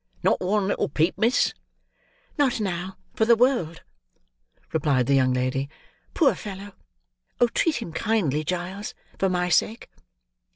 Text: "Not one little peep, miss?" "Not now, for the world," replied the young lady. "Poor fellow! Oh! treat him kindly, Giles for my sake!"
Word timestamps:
"Not 0.23 0.41
one 0.41 0.65
little 0.67 0.89
peep, 0.89 1.15
miss?" 1.15 1.53
"Not 2.35 2.59
now, 2.59 2.97
for 3.13 3.23
the 3.25 3.35
world," 3.35 3.83
replied 4.73 5.05
the 5.05 5.13
young 5.13 5.31
lady. 5.31 5.69
"Poor 6.15 6.33
fellow! 6.33 6.71
Oh! 7.39 7.45
treat 7.49 7.83
him 7.83 7.93
kindly, 7.93 8.43
Giles 8.43 8.95
for 9.19 9.29
my 9.29 9.49
sake!" 9.49 9.91